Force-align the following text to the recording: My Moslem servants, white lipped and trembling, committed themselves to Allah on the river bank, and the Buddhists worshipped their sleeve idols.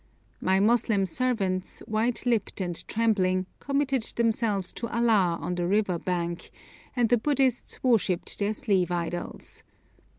My 0.41 0.59
Moslem 0.59 1.05
servants, 1.05 1.81
white 1.85 2.25
lipped 2.25 2.59
and 2.59 2.87
trembling, 2.87 3.45
committed 3.59 4.01
themselves 4.01 4.73
to 4.73 4.87
Allah 4.87 5.37
on 5.39 5.53
the 5.53 5.67
river 5.67 5.99
bank, 5.99 6.49
and 6.95 7.07
the 7.09 7.17
Buddhists 7.19 7.83
worshipped 7.83 8.39
their 8.39 8.53
sleeve 8.53 8.89
idols. 8.91 9.61